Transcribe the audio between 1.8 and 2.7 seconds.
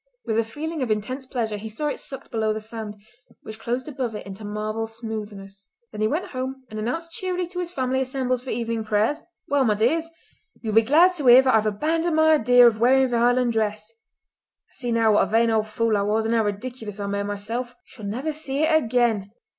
it sucked below the